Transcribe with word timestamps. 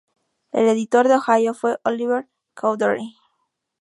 El 0.51 0.67
editor 0.67 1.05
en 1.05 1.11
Ohio 1.11 1.53
fue 1.53 1.79
Oliver 1.83 2.27
Cowdery. 2.55 3.13